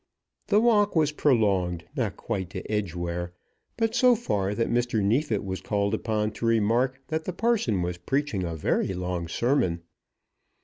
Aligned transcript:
The 0.47 0.59
walk 0.59 0.95
was 0.95 1.11
prolonged 1.11 1.83
not 1.95 2.17
quite 2.17 2.49
to 2.49 2.67
Edgeware; 2.71 3.33
but 3.77 3.93
so 3.93 4.15
far 4.15 4.55
that 4.55 4.67
Mr. 4.73 4.99
Neefit 5.03 5.43
was 5.43 5.61
called 5.61 5.93
upon 5.93 6.31
to 6.31 6.45
remark 6.47 6.99
that 7.09 7.25
the 7.25 7.33
parson 7.33 7.83
was 7.83 7.99
preaching 7.99 8.43
a 8.43 8.55
very 8.55 8.95
long 8.95 9.27
sermon. 9.27 9.83